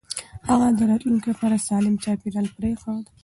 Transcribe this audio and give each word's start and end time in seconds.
هغه 0.49 0.67
د 0.77 0.79
راتلونکي 0.89 1.27
لپاره 1.33 1.63
سالم 1.67 1.95
چاپېريال 2.03 2.47
پرېښود. 2.57 3.05